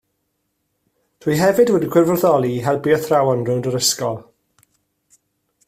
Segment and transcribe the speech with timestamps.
[1.25, 4.19] Dwi hefyd wedi gwirfoddoli i helpu athrawon rownd yr ysgol